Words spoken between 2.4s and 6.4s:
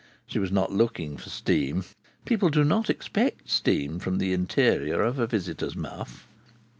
do not expect steam from the interior of a visitor's muff.